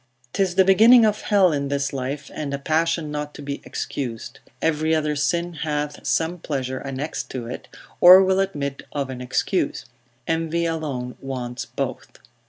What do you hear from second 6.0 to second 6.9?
some pleasure